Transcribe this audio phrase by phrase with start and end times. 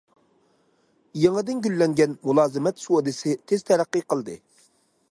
[1.23, 4.43] يېڭىدىن گۈللەنگەن مۇلازىمەت سودىسى تېز تەرەققىي قىلدى.